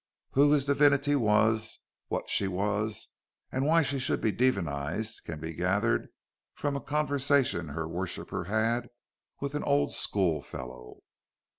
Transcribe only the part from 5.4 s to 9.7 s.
gathered from a conversation her worshipper held with an